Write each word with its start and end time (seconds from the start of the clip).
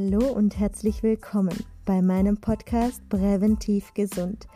Hallo 0.00 0.30
und 0.30 0.56
herzlich 0.60 1.02
willkommen 1.02 1.58
bei 1.84 2.00
meinem 2.02 2.40
Podcast 2.40 3.02
Präventiv 3.08 3.92
Gesund. 3.94 4.46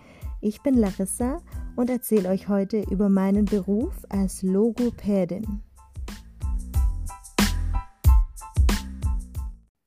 Ich 0.41 0.63
bin 0.63 0.77
Larissa 0.77 1.43
und 1.75 1.91
erzähle 1.91 2.29
euch 2.29 2.47
heute 2.47 2.83
über 2.83 3.09
meinen 3.09 3.47
Beruf 3.47 3.93
als 4.09 4.43
Logopädin. 4.43 5.61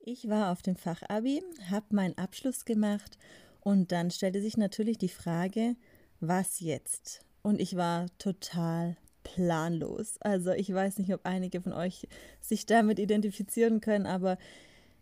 Ich 0.01 0.27
war 0.27 0.51
auf 0.51 0.61
dem 0.61 0.75
Fachabi, 0.75 1.41
habe 1.71 1.85
meinen 1.95 2.17
Abschluss 2.17 2.65
gemacht 2.65 3.17
und 3.61 3.93
dann 3.93 4.11
stellte 4.11 4.41
sich 4.41 4.57
natürlich 4.57 4.97
die 4.97 5.07
Frage, 5.07 5.77
was 6.19 6.59
jetzt? 6.59 7.21
Und 7.43 7.61
ich 7.61 7.77
war 7.77 8.07
total 8.17 8.97
planlos. 9.23 10.17
Also 10.19 10.51
ich 10.51 10.73
weiß 10.73 10.97
nicht, 10.97 11.13
ob 11.13 11.21
einige 11.23 11.61
von 11.61 11.71
euch 11.71 12.09
sich 12.41 12.65
damit 12.65 12.99
identifizieren 12.99 13.79
können, 13.79 14.05
aber 14.05 14.37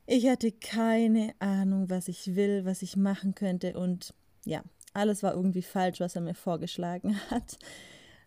ich 0.06 0.28
hatte 0.28 0.52
keine 0.52 1.34
Ahnung, 1.40 1.90
was 1.90 2.08
ich 2.08 2.36
will, 2.36 2.66
was 2.66 2.82
ich 2.82 2.98
machen 2.98 3.36
könnte 3.36 3.78
und 3.78 4.14
ja, 4.46 4.64
alles 4.94 5.24
war 5.24 5.34
irgendwie 5.34 5.62
falsch, 5.62 6.00
was 6.00 6.16
er 6.16 6.22
mir 6.22 6.36
vorgeschlagen 6.36 7.20
hat. 7.30 7.58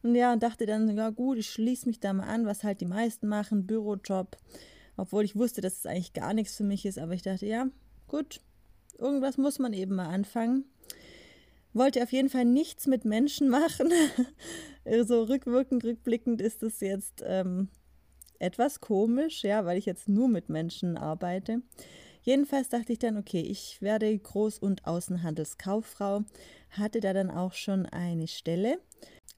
Und 0.02 0.14
ja, 0.14 0.32
und 0.32 0.42
dachte 0.42 0.66
dann, 0.66 0.94
ja 0.96 1.10
gut, 1.10 1.38
ich 1.38 1.50
schließe 1.50 1.86
mich 1.86 2.00
da 2.00 2.12
mal 2.12 2.28
an, 2.28 2.46
was 2.46 2.64
halt 2.64 2.80
die 2.80 2.86
meisten 2.86 3.28
machen, 3.28 3.66
Bürojob. 3.66 4.36
Obwohl 4.96 5.24
ich 5.24 5.36
wusste, 5.36 5.60
dass 5.60 5.78
es 5.78 5.86
eigentlich 5.86 6.12
gar 6.12 6.32
nichts 6.32 6.56
für 6.56 6.64
mich 6.64 6.86
ist, 6.86 6.98
aber 6.98 7.12
ich 7.12 7.22
dachte, 7.22 7.46
ja, 7.46 7.66
gut, 8.08 8.40
irgendwas 8.98 9.36
muss 9.36 9.58
man 9.58 9.72
eben 9.72 9.94
mal 9.96 10.08
anfangen. 10.08 10.64
Wollte 11.72 12.02
auf 12.02 12.12
jeden 12.12 12.30
Fall 12.30 12.46
nichts 12.46 12.86
mit 12.86 13.04
Menschen 13.04 13.48
machen. 13.50 13.90
so 15.04 15.24
rückwirkend, 15.24 15.84
rückblickend 15.84 16.40
ist 16.40 16.62
es 16.62 16.80
jetzt 16.80 17.22
ähm, 17.26 17.68
etwas 18.38 18.80
komisch, 18.80 19.44
ja, 19.44 19.64
weil 19.64 19.78
ich 19.78 19.86
jetzt 19.86 20.08
nur 20.08 20.28
mit 20.28 20.48
Menschen 20.48 20.96
arbeite. 20.96 21.62
Jedenfalls 22.22 22.68
dachte 22.68 22.92
ich 22.92 22.98
dann, 22.98 23.16
okay, 23.16 23.40
ich 23.40 23.80
werde 23.80 24.06
Groß- 24.06 24.58
und 24.58 24.86
Außenhandelskauffrau, 24.86 26.24
hatte 26.70 27.00
da 27.00 27.12
dann 27.12 27.30
auch 27.30 27.52
schon 27.52 27.86
eine 27.86 28.26
Stelle 28.26 28.78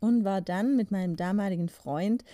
und 0.01 0.25
war 0.25 0.41
dann 0.41 0.77
mit 0.77 0.91
meinem 0.91 1.17
damaligen 1.17 1.69
Freund 1.69 2.25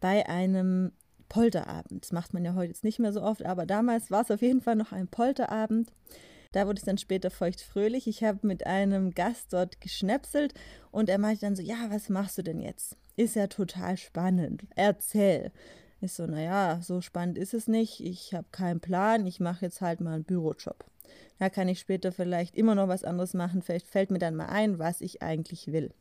bei 0.00 0.28
einem 0.28 0.92
Polterabend. 1.28 2.04
Das 2.04 2.12
macht 2.12 2.32
man 2.32 2.44
ja 2.44 2.54
heute 2.54 2.68
jetzt 2.68 2.84
nicht 2.84 3.00
mehr 3.00 3.12
so 3.12 3.22
oft, 3.22 3.44
aber 3.44 3.66
damals 3.66 4.10
war 4.10 4.22
es 4.22 4.30
auf 4.30 4.42
jeden 4.42 4.60
Fall 4.60 4.76
noch 4.76 4.92
ein 4.92 5.08
Polterabend. 5.08 5.90
Da 6.52 6.68
wurde 6.68 6.78
es 6.78 6.84
dann 6.84 6.98
später 6.98 7.30
feuchtfröhlich. 7.30 8.06
Ich 8.06 8.22
habe 8.22 8.46
mit 8.46 8.64
einem 8.64 9.10
Gast 9.10 9.52
dort 9.52 9.80
geschnäpselt 9.80 10.54
und 10.92 11.08
er 11.08 11.18
meinte 11.18 11.40
dann 11.40 11.56
so, 11.56 11.62
ja, 11.62 11.86
was 11.88 12.08
machst 12.08 12.38
du 12.38 12.42
denn 12.42 12.60
jetzt? 12.60 12.96
Ist 13.16 13.34
ja 13.34 13.48
total 13.48 13.96
spannend. 13.96 14.64
Erzähl. 14.76 15.50
Ich 16.00 16.12
so, 16.12 16.26
naja, 16.26 16.80
so 16.82 17.00
spannend 17.00 17.38
ist 17.38 17.54
es 17.54 17.68
nicht. 17.68 18.00
Ich 18.00 18.34
habe 18.34 18.46
keinen 18.52 18.80
Plan. 18.80 19.26
Ich 19.26 19.40
mache 19.40 19.64
jetzt 19.64 19.80
halt 19.80 20.00
mal 20.00 20.14
einen 20.14 20.24
Bürojob. 20.24 20.84
Da 21.38 21.50
kann 21.50 21.68
ich 21.68 21.80
später 21.80 22.12
vielleicht 22.12 22.56
immer 22.56 22.74
noch 22.74 22.88
was 22.88 23.04
anderes 23.04 23.34
machen. 23.34 23.62
Vielleicht 23.62 23.86
fällt 23.86 24.10
mir 24.10 24.18
dann 24.18 24.36
mal 24.36 24.46
ein, 24.46 24.78
was 24.78 25.00
ich 25.00 25.22
eigentlich 25.22 25.68
will. 25.72 25.92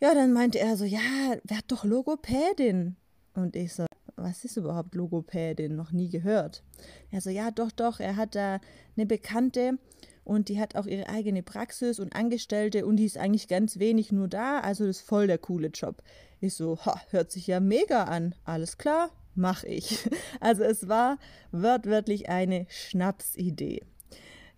Ja, 0.00 0.14
dann 0.14 0.32
meinte 0.32 0.58
er 0.58 0.76
so, 0.76 0.84
ja, 0.84 1.00
werd 1.44 1.64
doch 1.68 1.84
Logopädin. 1.84 2.96
Und 3.34 3.56
ich 3.56 3.72
so, 3.74 3.86
was 4.22 4.44
ist 4.44 4.56
überhaupt 4.56 4.94
Logopädin? 4.94 5.74
Noch 5.76 5.92
nie 5.92 6.08
gehört. 6.08 6.62
Er 7.10 7.20
so, 7.20 7.30
ja, 7.30 7.50
doch, 7.50 7.70
doch. 7.70 8.00
Er 8.00 8.16
hat 8.16 8.34
da 8.34 8.60
eine 8.96 9.06
Bekannte 9.06 9.78
und 10.24 10.48
die 10.48 10.60
hat 10.60 10.76
auch 10.76 10.86
ihre 10.86 11.08
eigene 11.08 11.42
Praxis 11.42 11.98
und 11.98 12.14
Angestellte 12.14 12.86
und 12.86 12.96
die 12.96 13.04
ist 13.04 13.18
eigentlich 13.18 13.48
ganz 13.48 13.78
wenig 13.78 14.12
nur 14.12 14.28
da. 14.28 14.60
Also 14.60 14.86
das 14.86 14.98
ist 14.98 15.06
voll 15.06 15.26
der 15.26 15.38
coole 15.38 15.68
Job. 15.68 16.02
Ich 16.40 16.54
so, 16.54 16.78
ha, 16.84 17.00
hört 17.10 17.30
sich 17.30 17.46
ja 17.46 17.60
mega 17.60 18.04
an. 18.04 18.34
Alles 18.44 18.78
klar, 18.78 19.10
mach 19.34 19.64
ich. 19.64 20.08
Also 20.40 20.64
es 20.64 20.88
war 20.88 21.18
wörtwörtlich 21.52 22.28
eine 22.28 22.66
Schnapsidee. 22.68 23.84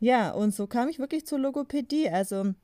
Ja, 0.00 0.32
und 0.32 0.54
so 0.54 0.66
kam 0.66 0.88
ich 0.88 0.98
wirklich 0.98 1.26
zur 1.26 1.38
Logopädie. 1.38 2.08
Also 2.08 2.54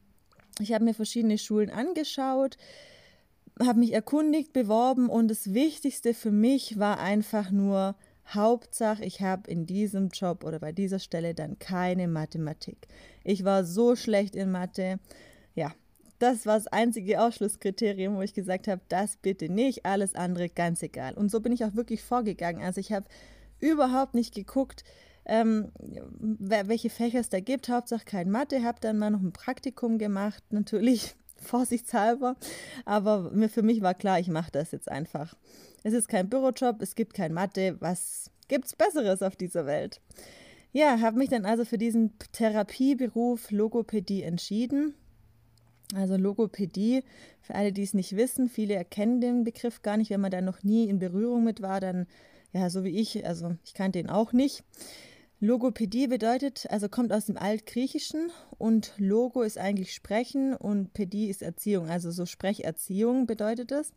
ich 0.59 0.73
habe 0.73 0.85
mir 0.85 0.95
verschiedene 0.95 1.39
Schulen 1.39 1.71
angeschaut, 1.71 2.57
habe 3.63 3.79
mich 3.79 3.93
erkundigt, 3.93 4.53
beworben 4.53 5.09
und 5.09 5.29
das 5.29 5.53
Wichtigste 5.53 6.15
für 6.15 6.31
mich 6.31 6.79
war 6.79 6.99
einfach 6.99 7.51
nur, 7.51 7.95
Hauptsache, 8.35 9.05
ich 9.05 9.21
habe 9.21 9.51
in 9.51 9.67
diesem 9.67 10.09
Job 10.09 10.45
oder 10.45 10.59
bei 10.59 10.73
dieser 10.73 10.99
Stelle 10.99 11.35
dann 11.35 11.59
keine 11.59 12.07
Mathematik. 12.07 12.87
Ich 13.25 13.45
war 13.45 13.65
so 13.65 13.97
schlecht 13.97 14.37
in 14.37 14.51
Mathe. 14.51 14.99
Ja, 15.55 15.75
das 16.19 16.47
war 16.47 16.57
das 16.57 16.67
einzige 16.69 17.21
Ausschlusskriterium, 17.21 18.17
wo 18.17 18.23
ich 18.23 18.35
gesagt 18.35 18.69
habe, 18.69 18.83
das 18.89 19.17
bitte 19.17 19.49
nicht, 19.49 19.85
alles 19.85 20.15
andere 20.15 20.49
ganz 20.49 20.83
egal. 20.83 21.15
Und 21.15 21.31
so 21.31 21.41
bin 21.41 21.53
ich 21.53 21.65
auch 21.65 21.75
wirklich 21.75 22.03
vorgegangen. 22.03 22.63
Also 22.63 22.81
ich 22.81 22.93
habe 22.93 23.07
überhaupt 23.59 24.15
nicht 24.15 24.35
geguckt, 24.35 24.85
ähm, 25.25 25.73
welche 26.19 26.91
Fächer 26.91 27.21
es 27.21 27.31
da 27.31 27.41
gibt. 27.41 27.69
Hauptsache 27.69 28.05
kein 28.05 28.31
Mathe. 28.31 28.63
Habe 28.63 28.79
dann 28.81 28.99
mal 28.99 29.11
noch 29.11 29.23
ein 29.23 29.33
Praktikum 29.33 29.99
gemacht, 29.99 30.43
natürlich 30.51 31.17
vorsichtshalber. 31.41 32.37
Aber 32.85 33.31
für 33.49 33.63
mich 33.63 33.83
war 33.83 33.95
klar, 33.95 34.21
ich 34.21 34.29
mache 34.29 34.53
das 34.53 34.73
jetzt 34.73 34.91
einfach. 34.91 35.35
Es 35.83 35.93
ist 35.93 36.09
kein 36.09 36.29
Bürojob, 36.29 36.81
es 36.83 36.95
gibt 36.95 37.15
kein 37.15 37.33
Mathe. 37.33 37.77
Was 37.81 38.31
gibt's 38.49 38.77
Besseres 38.77 39.23
auf 39.23 39.37
dieser 39.37 39.67
Welt? 39.67 40.01
Ja, 40.73 41.01
habe 41.01 41.19
mich 41.19 41.31
dann 41.31 41.47
also 41.47 41.65
für 41.65 41.79
diesen 41.79 42.13
Therapieberuf 42.33 43.51
Logopädie 43.51 44.23
entschieden 44.23 44.95
also 45.95 46.17
Logopädie, 46.17 47.03
für 47.41 47.55
alle, 47.55 47.73
die 47.73 47.83
es 47.83 47.95
nicht 47.95 48.17
wissen, 48.17 48.49
viele 48.49 48.75
erkennen 48.75 49.21
den 49.21 49.45
Begriff 49.45 49.83
gar 49.83 49.97
nicht, 49.97 50.11
wenn 50.11 50.21
man 50.21 50.31
da 50.31 50.41
noch 50.41 50.63
nie 50.63 50.89
in 50.89 50.99
Berührung 50.99 51.45
mit 51.45 51.63
war, 51.63 51.81
dann, 51.81 52.07
ja, 52.53 52.71
so 52.71 52.85
wie 52.85 52.99
ich, 52.99 53.27
also 53.27 53.57
ich 53.65 53.75
kannte 53.75 53.99
ihn 53.99 54.09
auch 54.09 54.33
nicht. 54.33 54.63
Logopädie 55.43 56.07
bedeutet, 56.07 56.67
also 56.69 56.91
kommt 56.91 57.15
aus 57.15 57.25
dem 57.25 57.39
Altgriechischen 57.39 58.31
und 58.59 58.93
Logo 58.99 59.41
ist 59.41 59.57
eigentlich 59.57 59.95
Sprechen 59.95 60.55
und 60.55 60.93
Pädie 60.93 61.31
ist 61.31 61.41
Erziehung, 61.41 61.89
also 61.89 62.11
so 62.11 62.27
Sprecherziehung 62.27 63.27
bedeutet 63.27 63.73
es. 63.73 63.95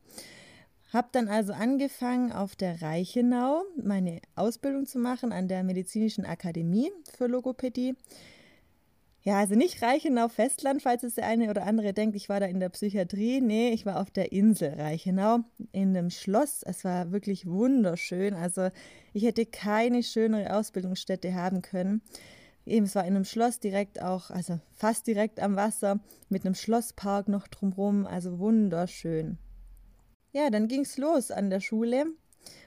Hab 0.93 1.11
dann 1.11 1.27
also 1.27 1.51
angefangen, 1.51 2.31
auf 2.31 2.55
der 2.55 2.81
Reichenau 2.81 3.63
meine 3.75 4.21
Ausbildung 4.35 4.85
zu 4.85 4.99
machen 4.99 5.33
an 5.33 5.49
der 5.49 5.63
Medizinischen 5.63 6.25
Akademie 6.25 6.91
für 7.17 7.27
Logopädie. 7.27 7.95
Ja, 9.25 9.39
also 9.39 9.55
nicht 9.55 9.81
Reichenau 9.81 10.27
Festland, 10.27 10.81
falls 10.81 11.03
es 11.03 11.15
der 11.15 11.27
eine 11.27 11.49
oder 11.49 11.65
andere 11.65 11.93
denkt, 11.93 12.17
ich 12.17 12.27
war 12.27 12.41
da 12.41 12.45
in 12.45 12.59
der 12.59 12.67
Psychiatrie. 12.67 13.39
Nee, 13.39 13.69
ich 13.69 13.85
war 13.85 14.01
auf 14.01 14.11
der 14.11 14.33
Insel 14.33 14.73
Reichenau 14.73 15.39
in 15.71 15.95
einem 15.95 16.09
Schloss. 16.09 16.61
Es 16.63 16.83
war 16.83 17.13
wirklich 17.13 17.45
wunderschön. 17.45 18.33
Also 18.33 18.69
ich 19.13 19.23
hätte 19.23 19.45
keine 19.45 20.03
schönere 20.03 20.53
Ausbildungsstätte 20.53 21.33
haben 21.35 21.61
können. 21.61 22.01
Eben, 22.65 22.85
es 22.85 22.95
war 22.95 23.05
in 23.05 23.15
einem 23.15 23.23
Schloss 23.23 23.61
direkt 23.61 24.01
auch, 24.01 24.29
also 24.29 24.59
fast 24.73 25.07
direkt 25.07 25.39
am 25.39 25.55
Wasser, 25.55 26.01
mit 26.27 26.45
einem 26.45 26.55
Schlosspark 26.55 27.29
noch 27.29 27.47
drumherum. 27.47 28.05
Also 28.05 28.39
wunderschön. 28.39 29.37
Ja, 30.33 30.49
dann 30.49 30.67
ging 30.67 30.81
es 30.81 30.97
los 30.97 31.31
an 31.31 31.49
der 31.49 31.61
Schule. 31.61 32.07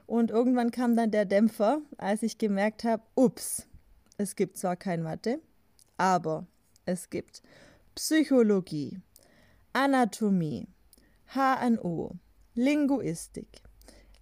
Und 0.06 0.30
irgendwann 0.30 0.70
kam 0.70 0.96
dann 0.96 1.10
der 1.10 1.26
Dämpfer, 1.26 1.82
als 1.98 2.22
ich 2.22 2.38
gemerkt 2.38 2.84
habe, 2.84 3.02
ups, 3.14 3.66
es 4.16 4.36
gibt 4.36 4.56
zwar 4.56 4.76
kein 4.76 5.02
Mathe, 5.02 5.40
aber 5.96 6.46
es 6.84 7.10
gibt 7.10 7.42
Psychologie, 7.94 9.00
Anatomie, 9.72 10.68
HNO, 11.34 12.12
Linguistik, 12.54 13.62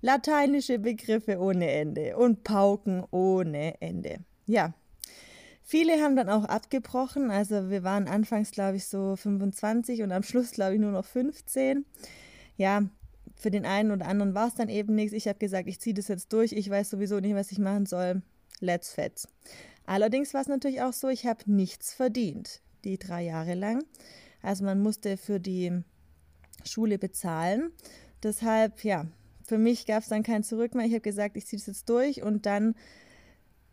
lateinische 0.01 0.79
Begriffe 0.79 1.39
ohne 1.39 1.71
Ende 1.71 2.17
und 2.17 2.45
Pauken 2.45 3.05
ohne 3.11 3.81
Ende. 3.81 4.19
Ja, 4.47 4.75
viele 5.62 6.03
haben 6.03 6.17
dann 6.17 6.29
auch 6.29 6.45
abgebrochen. 6.45 7.31
Also 7.31 7.71
wir 7.71 7.83
waren 7.83 8.09
anfangs, 8.09 8.51
glaube 8.51 8.77
ich, 8.77 8.87
so 8.87 9.17
25 9.17 10.03
und 10.03 10.12
am 10.12 10.23
Schluss, 10.23 10.53
glaube 10.53 10.75
ich, 10.75 10.81
nur 10.81 10.93
noch 10.93 11.05
15. 11.05 11.85
Ja, 12.56 12.82
für 13.37 13.50
den 13.50 13.67
einen 13.67 13.91
oder 13.91 14.06
anderen 14.06 14.35
war 14.35 14.49
es 14.49 14.55
dann 14.55 14.69
eben 14.69 14.94
nichts. 14.94 15.12
Ich 15.12 15.29
habe 15.29 15.38
gesagt, 15.38 15.69
ich 15.69 15.81
ziehe 15.81 15.94
das 15.94 16.09
jetzt 16.09 16.32
durch. 16.32 16.53
Ich 16.53 16.69
weiß 16.70 16.91
sowieso 16.91 17.20
nicht, 17.20 17.35
was 17.35 17.53
ich 17.53 17.59
machen 17.59 17.87
soll. 17.87 18.23
Let's 18.61 18.93
fetz. 18.93 19.29
Allerdings 19.87 20.33
war 20.35 20.41
es 20.41 20.49
natürlich 20.49 20.83
auch 20.83 20.93
so, 20.93 21.09
ich 21.09 21.27
habe 21.27 21.51
nichts 21.51 21.93
verdient, 21.93 22.61
die 22.85 22.99
drei 22.99 23.23
Jahre 23.23 23.55
lang. 23.55 23.85
Also 24.43 24.65
man 24.65 24.83
musste 24.83 25.17
für 25.17 25.41
die 25.41 25.83
Schule 26.65 26.99
bezahlen. 26.99 27.73
Deshalb, 28.23 28.85
ja, 28.85 29.06
für 29.47 29.59
mich 29.59 29.87
gab 29.87 30.03
es 30.03 30.09
dann 30.09 30.23
kein 30.23 30.43
Zurück 30.43 30.75
mehr. 30.75 30.87
Ich 30.87 30.93
habe 30.93 31.01
gesagt, 31.01 31.37
ich 31.37 31.47
ziehe 31.47 31.59
das 31.59 31.67
jetzt 31.67 31.89
durch 31.89 32.23
und 32.23 32.47
dann 32.47 32.75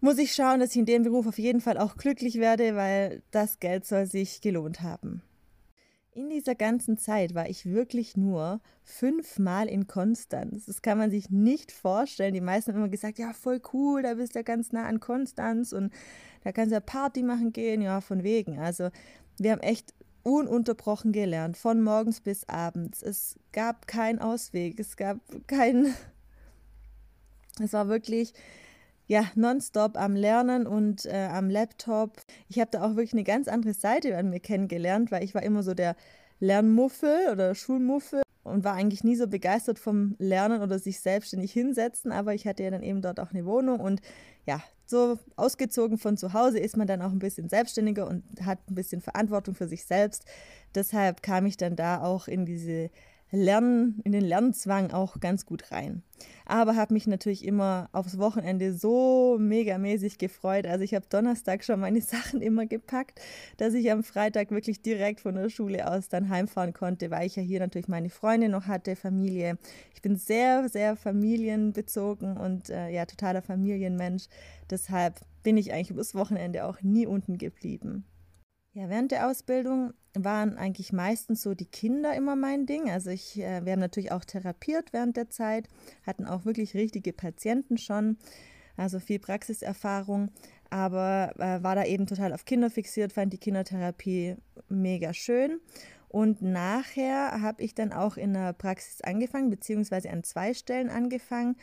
muss 0.02 0.18
ich 0.18 0.34
schauen, 0.34 0.60
dass 0.60 0.72
ich 0.72 0.78
in 0.78 0.86
dem 0.86 1.04
Beruf 1.04 1.28
auf 1.28 1.38
jeden 1.38 1.62
Fall 1.62 1.78
auch 1.78 1.96
glücklich 1.96 2.36
werde, 2.40 2.76
weil 2.76 3.22
das 3.32 3.60
Geld 3.60 3.86
soll 3.86 4.08
sich 4.08 4.42
gelohnt 4.42 4.82
haben. 4.82 5.22
In 6.14 6.30
dieser 6.30 6.56
ganzen 6.56 6.98
Zeit 6.98 7.36
war 7.36 7.48
ich 7.48 7.66
wirklich 7.66 8.18
nur 8.18 8.60
fünfmal 8.84 9.70
in 9.70 9.88
Konstanz. 9.88 10.66
Das 10.66 10.82
kann 10.82 10.98
man 10.98 11.10
sich 11.10 11.30
nicht 11.30 11.72
vorstellen. 11.72 12.34
Die 12.34 12.42
meisten 12.42 12.72
haben 12.74 12.80
immer 12.80 12.90
gesagt, 12.90 13.18
ja, 13.18 13.32
voll 13.32 13.62
cool, 13.72 14.02
da 14.02 14.16
bist 14.16 14.36
du 14.36 14.40
ja 14.40 14.44
ganz 14.44 14.74
nah 14.74 14.88
an 14.88 15.00
Konstanz 15.00 15.72
und 15.72 15.94
da 16.44 16.52
kannst 16.52 16.72
du 16.72 16.76
ja 16.76 16.82
Party 16.82 17.24
machen 17.24 17.54
gehen. 17.54 17.82
Ja, 17.82 18.02
von 18.02 18.24
wegen. 18.24 18.60
Also 18.60 18.90
wir 19.38 19.54
haben 19.54 19.62
echt 19.62 19.94
ununterbrochen 20.24 21.14
gelernt, 21.14 21.56
von 21.56 21.82
morgens 21.82 22.20
bis 22.20 22.48
abends. 22.50 23.02
Es 23.02 23.40
gab 23.54 23.88
keinen 23.88 24.20
Ausweg, 24.20 24.80
es 24.80 24.98
gab 24.98 25.18
keinen... 25.48 25.94
Es 27.60 27.74
war 27.74 27.90
wirklich 27.90 28.34
ja, 29.12 29.26
nonstop 29.36 29.98
am 29.98 30.16
Lernen 30.16 30.66
und 30.66 31.06
äh, 31.06 31.28
am 31.30 31.50
Laptop. 31.50 32.22
Ich 32.48 32.62
habe 32.62 32.72
da 32.72 32.82
auch 32.82 32.96
wirklich 32.96 33.12
eine 33.12 33.26
ganz 33.26 33.50
andere 33.50 33.74
Seite 33.74 34.16
an 34.16 34.30
mir 34.30 34.40
kennengelernt, 34.40 35.12
weil 35.12 35.22
ich 35.22 35.36
war 35.36 35.44
immer 35.44 35.64
so 35.64 35.74
der 35.74 35.98
Lernmuffel 36.40 37.28
oder 37.30 37.54
Schulmuffel 37.54 38.22
und 38.44 38.64
war 38.64 38.74
eigentlich 38.74 39.04
nie 39.04 39.18
so 39.18 39.28
begeistert 39.28 39.80
vom 39.80 40.16
Lernen 40.18 40.62
oder 40.62 40.80
sich 40.80 41.02
selbstständig 41.02 41.52
hinsetzen, 41.52 42.14
aber 42.14 42.34
ich 42.34 42.48
hatte 42.48 42.64
ja 42.64 42.72
dann 42.72 42.84
eben 42.84 43.02
dort 43.02 43.20
auch 43.20 43.32
eine 43.32 43.46
Wohnung 43.46 43.82
und 43.82 44.00
ja, 44.46 44.64
so 44.86 45.20
ausgezogen 45.36 45.98
von 45.98 46.16
zu 46.16 46.32
Hause 46.32 46.60
ist 46.60 46.78
man 46.78 46.88
dann 46.88 47.02
auch 47.02 47.12
ein 47.12 47.20
bisschen 47.20 47.50
selbstständiger 47.50 48.08
und 48.08 48.24
hat 48.46 48.60
ein 48.70 48.76
bisschen 48.76 49.02
Verantwortung 49.02 49.56
für 49.56 49.68
sich 49.68 49.84
selbst. 49.84 50.24
Deshalb 50.74 51.22
kam 51.22 51.46
ich 51.46 51.58
dann 51.58 51.76
da 51.76 52.02
auch 52.02 52.30
in 52.30 52.46
diese 52.46 52.90
Lernen, 53.32 54.02
in 54.04 54.12
den 54.12 54.24
Lernzwang 54.24 54.92
auch 54.92 55.20
ganz 55.20 55.46
gut 55.46 55.72
rein. 55.72 56.04
Aber 56.46 56.76
habe 56.76 56.94
mich 56.94 57.08
natürlich 57.08 57.46
immer 57.46 57.90
aufs 57.94 58.18
Wochenende 58.18 58.74
so 58.74 59.38
megamäßig 59.40 60.18
gefreut. 60.18 60.68
Also 60.68 60.84
ich 60.84 60.94
habe 60.94 61.06
Donnerstag 61.10 61.64
schon 61.64 61.80
meine 61.80 62.02
Sachen 62.02 62.42
immer 62.42 62.66
gepackt, 62.66 63.22
dass 63.58 63.74
ich 63.74 63.90
am 63.92 64.04
Freitag 64.04 64.52
wirklich 64.52 64.82
direkt 64.82 65.22
von 65.22 65.36
der 65.36 65.50
Schule 65.50 65.90
aus 65.90 66.10
dann 66.10 66.30
heimfahren 66.30 66.74
konnte, 66.74 67.10
weil 67.10 67.26
ich 67.26 67.38
ja 67.38 67.44
hier 67.44 67.60
natürlich 67.60 67.88
meine 67.88 68.10
Freunde 68.10 68.50
noch 68.50 68.68
hatte, 68.68 68.96
Familie. 68.96 69.58
Ich 69.94 70.02
bin 70.02 70.18
sehr, 70.18 70.68
sehr 70.68 70.96
familienbezogen 70.96 72.38
und 72.38 72.70
äh, 72.70 72.90
ja, 72.90 73.06
totaler 73.06 73.42
Familienmensch. 73.42 74.26
Deshalb 74.70 75.22
bin 75.44 75.58
ich 75.58 75.72
eigentlich 75.72 75.92
übers 75.92 76.16
Wochenende 76.16 76.66
auch 76.66 76.82
nie 76.82 77.08
unten 77.08 77.38
geblieben. 77.38 78.06
Ja, 78.74 78.88
während 78.88 79.12
der 79.12 79.28
Ausbildung 79.28 79.94
waren 80.14 80.58
eigentlich 80.58 80.94
meistens 80.94 81.42
so 81.42 81.54
die 81.54 81.66
Kinder 81.66 82.16
immer 82.16 82.38
mein 82.38 82.66
Ding. 82.66 82.90
Also 82.90 83.10
ich, 83.10 83.38
äh, 83.38 83.66
wir 83.66 83.74
haben 83.74 83.80
natürlich 83.80 84.14
auch 84.14 84.24
therapiert 84.24 84.94
während 84.94 85.18
der 85.18 85.30
Zeit, 85.30 85.68
hatten 86.06 86.26
auch 86.26 86.46
wirklich 86.46 86.74
richtige 86.74 87.12
Patienten 87.12 87.78
schon, 87.78 88.18
also 88.78 89.00
viel 89.00 89.20
Praxiserfahrung, 89.20 90.32
aber 90.70 91.34
äh, 91.38 91.62
war 91.62 91.76
da 91.76 91.84
eben 91.84 92.08
total 92.08 92.34
auf 92.34 92.46
Kinder 92.46 92.70
fixiert, 92.70 93.12
fand 93.12 93.34
die 93.34 93.40
Kindertherapie 93.40 94.38
mega 94.70 95.14
schön. 95.14 95.60
Und 96.08 96.42
nachher 96.42 97.42
habe 97.42 97.64
ich 97.64 97.76
dann 97.76 97.92
auch 97.92 98.16
in 98.16 98.34
der 98.34 98.54
Praxis 98.54 99.02
angefangen, 99.02 99.50
beziehungsweise 99.50 100.10
an 100.10 100.24
zwei 100.24 100.54
Stellen 100.54 100.90
angefangen 100.90 101.58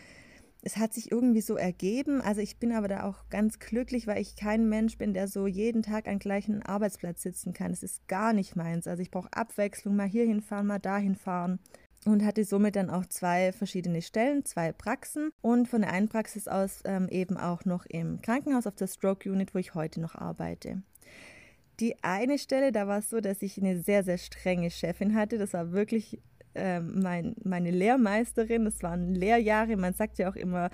es 0.69 0.77
hat 0.77 0.93
sich 0.93 1.11
irgendwie 1.11 1.41
so 1.41 1.57
ergeben. 1.57 2.21
Also 2.21 2.43
ich 2.43 2.59
bin 2.59 2.73
aber 2.73 2.89
da 2.89 3.05
auch 3.05 3.31
ganz 3.31 3.59
glücklich, 3.59 4.07
weil 4.07 4.21
ich 4.21 4.37
kein 4.37 4.69
Mensch 4.69 4.99
bin, 4.99 5.15
der 5.15 5.27
so 5.27 5.47
jeden 5.47 5.83
Tag 5.83 6.07
am 6.07 6.19
gleichen 6.19 6.63
Arbeitsplatz 6.63 7.23
sitzen 7.23 7.55
kann. 7.55 7.71
Es 7.71 7.83
ist 7.83 8.07
gar 8.07 8.35
nicht 8.35 8.55
meins. 8.55 8.87
Also 8.87 9.01
ich 9.01 9.11
brauche 9.11 9.33
Abwechslung, 9.33 9.97
mal 9.97 10.07
hier 10.07 10.27
hinfahren, 10.27 10.67
mal 10.67 10.79
dahin 10.79 11.15
fahren. 11.15 11.59
Und 12.05 12.23
hatte 12.23 12.45
somit 12.45 12.77
dann 12.77 12.91
auch 12.91 13.07
zwei 13.07 13.51
verschiedene 13.53 14.03
Stellen, 14.03 14.45
zwei 14.45 14.73
Praxen 14.73 15.31
und 15.41 15.69
von 15.69 15.81
der 15.81 15.93
einen 15.93 16.09
Praxis 16.09 16.49
aus 16.49 16.83
ähm, 16.85 17.09
eben 17.09 17.39
auch 17.39 17.65
noch 17.65 17.87
im 17.87 18.21
Krankenhaus 18.21 18.67
auf 18.67 18.77
der 18.77 18.87
Stroke 18.89 19.31
Unit, 19.31 19.55
wo 19.55 19.59
ich 19.59 19.75
heute 19.75 20.03
noch 20.03 20.15
arbeite. 20.15 20.83
Die 21.81 22.03
eine 22.05 22.39
Stelle, 22.39 22.73
da 22.73 22.87
war 22.87 22.99
es 22.99 23.09
so, 23.09 23.21
dass 23.21 23.41
ich 23.41 23.59
eine 23.59 23.81
sehr, 23.81 24.05
sehr 24.05 24.19
strenge 24.19 24.71
Chefin 24.71 25.15
hatte. 25.15 25.39
Das 25.39 25.55
war 25.55 25.73
wirklich 25.73 26.21
äh, 26.55 26.81
mein, 26.81 27.35
meine 27.43 27.71
Lehrmeisterin. 27.71 28.65
Das 28.65 28.83
waren 28.83 29.15
Lehrjahre. 29.15 29.77
Man 29.77 29.95
sagt 29.95 30.19
ja 30.19 30.31
auch 30.31 30.37
immer, 30.37 30.71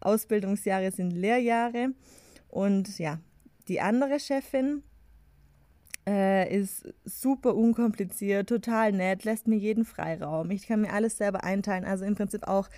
Ausbildungsjahre 0.00 0.90
sind 0.90 1.10
Lehrjahre. 1.10 1.90
Und 2.48 2.98
ja, 2.98 3.20
die 3.68 3.80
andere 3.80 4.18
Chefin 4.18 4.82
äh, 6.08 6.56
ist 6.56 6.88
super 7.04 7.54
unkompliziert, 7.54 8.48
total 8.48 8.92
nett, 8.92 9.24
lässt 9.24 9.46
mir 9.46 9.58
jeden 9.58 9.84
Freiraum. 9.84 10.50
Ich 10.50 10.66
kann 10.66 10.80
mir 10.80 10.92
alles 10.92 11.18
selber 11.18 11.44
einteilen. 11.44 11.84
Also 11.84 12.04
im 12.04 12.14
Prinzip 12.14 12.48
auch 12.48 12.68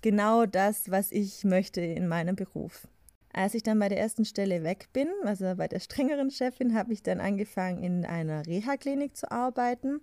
genau 0.00 0.46
das, 0.46 0.90
was 0.90 1.12
ich 1.12 1.44
möchte 1.44 1.82
in 1.82 2.08
meinem 2.08 2.34
Beruf. 2.34 2.88
Als 3.30 3.54
ich 3.54 3.62
dann 3.62 3.78
bei 3.78 3.90
der 3.90 4.00
ersten 4.00 4.24
Stelle 4.24 4.64
weg 4.64 4.88
bin, 4.94 5.08
also 5.24 5.54
bei 5.54 5.68
der 5.68 5.80
strengeren 5.80 6.30
Chefin, 6.30 6.74
habe 6.74 6.94
ich 6.94 7.02
dann 7.02 7.20
angefangen, 7.20 7.82
in 7.82 8.06
einer 8.06 8.46
Reha-Klinik 8.46 9.16
zu 9.16 9.30
arbeiten 9.30 10.00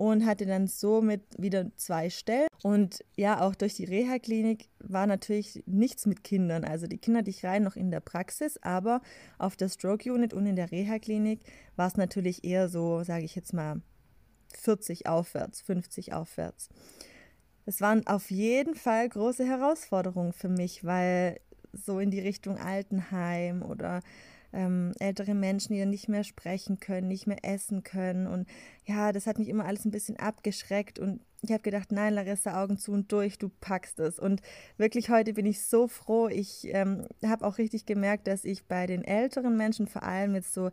und 0.00 0.24
hatte 0.24 0.46
dann 0.46 0.66
somit 0.66 1.20
wieder 1.36 1.76
zwei 1.76 2.08
Stellen. 2.08 2.48
Und 2.62 3.04
ja, 3.18 3.42
auch 3.42 3.54
durch 3.54 3.74
die 3.74 3.84
Reha-Klinik 3.84 4.70
war 4.78 5.06
natürlich 5.06 5.62
nichts 5.66 6.06
mit 6.06 6.24
Kindern. 6.24 6.64
Also 6.64 6.86
die 6.86 6.96
Kinder 6.96 7.18
hatte 7.18 7.28
ich 7.28 7.44
rein 7.44 7.64
noch 7.64 7.76
in 7.76 7.90
der 7.90 8.00
Praxis, 8.00 8.56
aber 8.62 9.02
auf 9.36 9.56
der 9.56 9.68
Stroke-Unit 9.68 10.32
und 10.32 10.46
in 10.46 10.56
der 10.56 10.70
Reha-Klinik 10.72 11.40
war 11.76 11.86
es 11.86 11.98
natürlich 11.98 12.44
eher 12.44 12.70
so, 12.70 13.04
sage 13.04 13.24
ich 13.24 13.34
jetzt 13.34 13.52
mal, 13.52 13.82
40 14.56 15.06
aufwärts, 15.06 15.60
50 15.60 16.14
aufwärts. 16.14 16.70
Es 17.66 17.82
waren 17.82 18.06
auf 18.06 18.30
jeden 18.30 18.76
Fall 18.76 19.06
große 19.06 19.44
Herausforderungen 19.44 20.32
für 20.32 20.48
mich, 20.48 20.82
weil 20.82 21.40
so 21.74 21.98
in 21.98 22.10
die 22.10 22.20
Richtung 22.20 22.56
Altenheim 22.56 23.60
oder 23.60 24.00
ähm, 24.52 24.92
ältere 24.98 25.34
Menschen, 25.34 25.74
die 25.74 25.80
dann 25.80 25.90
nicht 25.90 26.08
mehr 26.08 26.24
sprechen 26.24 26.80
können, 26.80 27.08
nicht 27.08 27.26
mehr 27.26 27.44
essen 27.44 27.82
können. 27.82 28.26
Und 28.26 28.48
ja, 28.84 29.12
das 29.12 29.26
hat 29.26 29.38
mich 29.38 29.48
immer 29.48 29.64
alles 29.64 29.84
ein 29.84 29.90
bisschen 29.90 30.18
abgeschreckt. 30.18 30.98
Und 30.98 31.20
ich 31.42 31.52
habe 31.52 31.62
gedacht, 31.62 31.92
nein, 31.92 32.14
Larissa, 32.14 32.62
Augen 32.62 32.76
zu 32.76 32.92
und 32.92 33.10
durch, 33.12 33.38
du 33.38 33.48
packst 33.48 33.98
es. 34.00 34.18
Und 34.18 34.42
wirklich 34.76 35.08
heute 35.08 35.32
bin 35.32 35.46
ich 35.46 35.62
so 35.62 35.88
froh. 35.88 36.28
Ich 36.28 36.68
ähm, 36.72 37.06
habe 37.24 37.46
auch 37.46 37.58
richtig 37.58 37.86
gemerkt, 37.86 38.26
dass 38.26 38.44
ich 38.44 38.66
bei 38.66 38.86
den 38.86 39.04
älteren 39.04 39.56
Menschen, 39.56 39.86
vor 39.86 40.02
allem 40.02 40.34
jetzt 40.34 40.52
so 40.52 40.70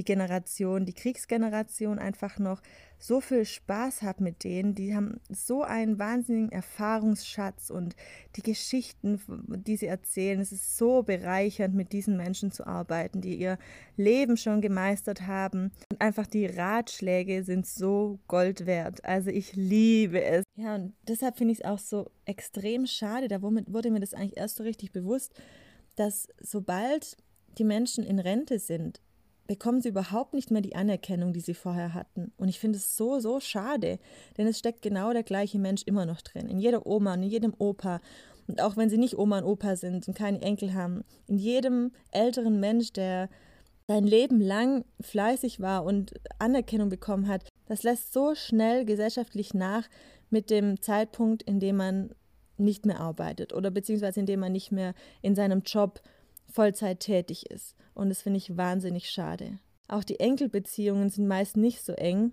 die 0.00 0.04
Generation, 0.04 0.86
die 0.86 0.94
Kriegsgeneration 0.94 1.98
einfach 1.98 2.38
noch 2.38 2.62
so 2.98 3.20
viel 3.20 3.44
Spaß 3.44 4.00
habe 4.00 4.22
mit 4.22 4.44
denen. 4.44 4.74
Die 4.74 4.96
haben 4.96 5.20
so 5.28 5.62
einen 5.62 5.98
wahnsinnigen 5.98 6.50
Erfahrungsschatz 6.50 7.68
und 7.68 7.94
die 8.36 8.42
Geschichten, 8.42 9.20
die 9.66 9.76
sie 9.76 9.88
erzählen, 9.88 10.40
es 10.40 10.52
ist 10.52 10.78
so 10.78 11.02
bereichernd, 11.02 11.74
mit 11.74 11.92
diesen 11.92 12.16
Menschen 12.16 12.50
zu 12.50 12.66
arbeiten, 12.66 13.20
die 13.20 13.36
ihr 13.36 13.58
Leben 13.98 14.38
schon 14.38 14.62
gemeistert 14.62 15.26
haben. 15.26 15.70
Und 15.90 16.00
einfach 16.00 16.26
die 16.26 16.46
Ratschläge 16.46 17.44
sind 17.44 17.66
so 17.66 18.20
Gold 18.26 18.64
wert. 18.64 19.04
Also 19.04 19.28
ich 19.28 19.54
liebe 19.54 20.22
es. 20.24 20.44
Ja, 20.56 20.76
und 20.76 20.94
deshalb 21.06 21.36
finde 21.36 21.52
ich 21.52 21.60
es 21.60 21.64
auch 21.66 21.78
so 21.78 22.10
extrem 22.24 22.86
schade. 22.86 23.28
Da 23.28 23.42
wurde 23.42 23.90
mir 23.90 24.00
das 24.00 24.14
eigentlich 24.14 24.38
erst 24.38 24.56
so 24.56 24.62
richtig 24.62 24.92
bewusst, 24.92 25.34
dass 25.96 26.26
sobald 26.40 27.18
die 27.58 27.64
Menschen 27.64 28.02
in 28.02 28.18
Rente 28.18 28.58
sind, 28.58 29.02
bekommen 29.50 29.80
sie 29.80 29.88
überhaupt 29.88 30.32
nicht 30.32 30.52
mehr 30.52 30.62
die 30.62 30.76
Anerkennung, 30.76 31.32
die 31.32 31.40
sie 31.40 31.54
vorher 31.54 31.92
hatten. 31.92 32.30
Und 32.36 32.46
ich 32.46 32.60
finde 32.60 32.78
es 32.78 32.96
so, 32.96 33.18
so 33.18 33.40
schade, 33.40 33.98
denn 34.38 34.46
es 34.46 34.60
steckt 34.60 34.80
genau 34.80 35.12
der 35.12 35.24
gleiche 35.24 35.58
Mensch 35.58 35.82
immer 35.86 36.06
noch 36.06 36.20
drin. 36.20 36.48
In 36.48 36.60
jeder 36.60 36.86
Oma 36.86 37.14
und 37.14 37.24
in 37.24 37.30
jedem 37.30 37.54
Opa. 37.58 38.00
Und 38.46 38.62
auch 38.62 38.76
wenn 38.76 38.88
sie 38.88 38.96
nicht 38.96 39.18
Oma 39.18 39.38
und 39.38 39.44
Opa 39.44 39.74
sind 39.74 40.06
und 40.06 40.14
keine 40.14 40.40
Enkel 40.40 40.72
haben, 40.72 41.02
in 41.26 41.36
jedem 41.36 41.90
älteren 42.12 42.60
Mensch, 42.60 42.92
der 42.92 43.28
sein 43.88 44.04
Leben 44.04 44.40
lang 44.40 44.84
fleißig 45.00 45.58
war 45.58 45.82
und 45.82 46.14
Anerkennung 46.38 46.88
bekommen 46.88 47.26
hat, 47.26 47.42
das 47.66 47.82
lässt 47.82 48.12
so 48.12 48.36
schnell 48.36 48.84
gesellschaftlich 48.84 49.52
nach 49.52 49.88
mit 50.30 50.50
dem 50.50 50.80
Zeitpunkt, 50.80 51.42
in 51.42 51.58
dem 51.58 51.74
man 51.74 52.10
nicht 52.56 52.86
mehr 52.86 53.00
arbeitet 53.00 53.52
oder 53.52 53.72
beziehungsweise 53.72 54.20
in 54.20 54.26
dem 54.26 54.38
man 54.38 54.52
nicht 54.52 54.70
mehr 54.70 54.94
in 55.22 55.34
seinem 55.34 55.62
Job 55.62 56.00
Vollzeit 56.50 57.00
tätig 57.00 57.50
ist. 57.50 57.74
Und 57.94 58.08
das 58.08 58.22
finde 58.22 58.38
ich 58.38 58.56
wahnsinnig 58.56 59.10
schade. 59.10 59.58
Auch 59.88 60.04
die 60.04 60.20
Enkelbeziehungen 60.20 61.10
sind 61.10 61.26
meist 61.26 61.56
nicht 61.56 61.84
so 61.84 61.92
eng. 61.92 62.32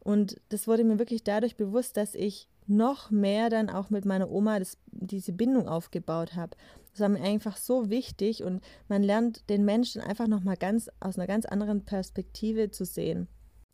Und 0.00 0.40
das 0.48 0.66
wurde 0.68 0.84
mir 0.84 0.98
wirklich 0.98 1.24
dadurch 1.24 1.56
bewusst, 1.56 1.96
dass 1.96 2.14
ich 2.14 2.48
noch 2.66 3.10
mehr 3.10 3.48
dann 3.48 3.70
auch 3.70 3.90
mit 3.90 4.04
meiner 4.04 4.30
Oma 4.30 4.58
das, 4.58 4.76
diese 4.90 5.32
Bindung 5.32 5.68
aufgebaut 5.68 6.34
habe. 6.34 6.56
Das 6.92 7.00
war 7.00 7.08
mir 7.08 7.22
einfach 7.22 7.56
so 7.56 7.90
wichtig 7.90 8.42
und 8.42 8.62
man 8.88 9.02
lernt 9.02 9.48
den 9.48 9.64
Menschen 9.64 10.02
einfach 10.02 10.26
nochmal 10.26 10.56
ganz 10.56 10.90
aus 11.00 11.18
einer 11.18 11.26
ganz 11.26 11.46
anderen 11.46 11.84
Perspektive 11.84 12.70
zu 12.70 12.84
sehen. 12.84 13.28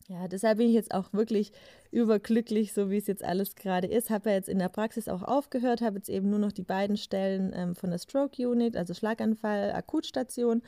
Ja, 0.08 0.28
deshalb 0.28 0.58
bin 0.58 0.68
ich 0.68 0.74
jetzt 0.74 0.92
auch 0.92 1.12
wirklich 1.14 1.50
überglücklich, 1.90 2.74
so 2.74 2.90
wie 2.90 2.98
es 2.98 3.06
jetzt 3.06 3.24
alles 3.24 3.54
gerade 3.54 3.86
ist. 3.86 4.10
Habe 4.10 4.30
ja 4.30 4.36
jetzt 4.36 4.50
in 4.50 4.58
der 4.58 4.68
Praxis 4.68 5.08
auch 5.08 5.22
aufgehört, 5.22 5.80
habe 5.80 5.96
jetzt 5.96 6.10
eben 6.10 6.28
nur 6.28 6.38
noch 6.38 6.52
die 6.52 6.62
beiden 6.62 6.98
Stellen 6.98 7.52
ähm, 7.54 7.74
von 7.74 7.90
der 7.90 7.98
Stroke 7.98 8.46
Unit, 8.46 8.76
also 8.76 8.92
Schlaganfall, 8.92 9.72
Akutstation 9.72 10.62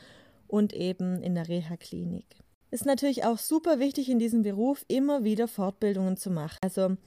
und 0.47 0.73
eben 0.73 1.21
in 1.21 1.35
der 1.35 1.47
Reha-Klinik. 1.47 2.25
Ist 2.71 2.85
natürlich 2.85 3.25
auch 3.25 3.37
super 3.37 3.79
wichtig 3.79 4.09
in 4.09 4.19
diesem 4.19 4.41
Beruf, 4.41 4.83
immer 4.87 5.23
wieder 5.23 5.47
Fortbildungen 5.47 6.17
zu 6.17 6.31
machen. 6.31 6.57
Also 6.61 6.97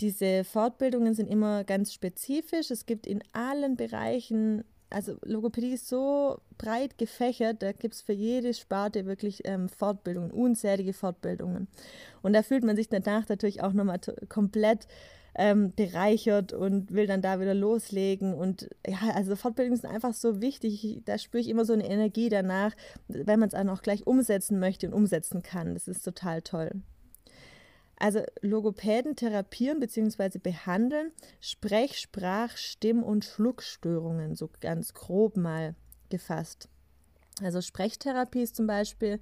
diese 0.00 0.44
Fortbildungen 0.44 1.14
sind 1.14 1.28
immer 1.28 1.64
ganz 1.64 1.92
spezifisch. 1.92 2.70
Es 2.70 2.86
gibt 2.86 3.06
in 3.06 3.22
allen 3.32 3.76
Bereichen 3.76 4.64
also 4.90 5.16
Logopädie 5.22 5.72
ist 5.72 5.88
so 5.88 6.40
breit 6.56 6.98
gefächert, 6.98 7.62
da 7.62 7.72
gibt 7.72 7.94
es 7.94 8.02
für 8.02 8.12
jede 8.12 8.54
Sparte 8.54 9.06
wirklich 9.06 9.42
ähm, 9.44 9.68
Fortbildungen, 9.68 10.30
unzählige 10.30 10.92
Fortbildungen. 10.92 11.68
Und 12.22 12.32
da 12.32 12.42
fühlt 12.42 12.64
man 12.64 12.76
sich 12.76 12.88
danach 12.88 13.28
natürlich 13.28 13.62
auch 13.62 13.72
nochmal 13.72 14.00
komplett 14.28 14.86
ähm, 15.34 15.72
bereichert 15.74 16.52
und 16.52 16.92
will 16.92 17.06
dann 17.06 17.22
da 17.22 17.40
wieder 17.40 17.54
loslegen. 17.54 18.34
Und 18.34 18.68
ja, 18.86 18.98
also 19.14 19.36
Fortbildungen 19.36 19.78
sind 19.78 19.90
einfach 19.90 20.14
so 20.14 20.40
wichtig. 20.40 21.00
Da 21.04 21.18
spüre 21.18 21.40
ich 21.40 21.48
immer 21.48 21.64
so 21.64 21.74
eine 21.74 21.88
Energie 21.88 22.28
danach, 22.28 22.74
wenn 23.06 23.38
man 23.38 23.48
es 23.48 23.54
auch 23.54 23.82
gleich 23.82 24.06
umsetzen 24.06 24.58
möchte 24.58 24.88
und 24.88 24.94
umsetzen 24.94 25.42
kann. 25.42 25.74
Das 25.74 25.86
ist 25.86 26.02
total 26.02 26.42
toll. 26.42 26.72
Also 27.98 28.22
Logopäden 28.42 29.16
therapieren 29.16 29.80
bzw. 29.80 30.38
behandeln 30.38 31.12
Sprech-, 31.40 31.98
Sprach-, 31.98 32.56
Stimm- 32.56 33.02
und 33.02 33.24
Schluckstörungen, 33.24 34.36
so 34.36 34.50
ganz 34.60 34.94
grob 34.94 35.36
mal 35.36 35.74
gefasst. 36.08 36.68
Also 37.42 37.60
Sprechtherapie 37.60 38.42
ist 38.42 38.56
zum 38.56 38.66
Beispiel, 38.66 39.20